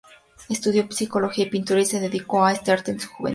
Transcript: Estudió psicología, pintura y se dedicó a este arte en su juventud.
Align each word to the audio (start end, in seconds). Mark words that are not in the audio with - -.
Estudió 0.49 0.91
psicología, 0.91 1.47
pintura 1.47 1.79
y 1.81 1.85
se 1.85 1.99
dedicó 1.99 2.43
a 2.43 2.53
este 2.53 2.71
arte 2.71 2.89
en 2.89 2.99
su 2.99 3.07
juventud. 3.07 3.29